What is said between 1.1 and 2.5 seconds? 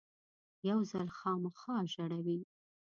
خامخا ژړوي.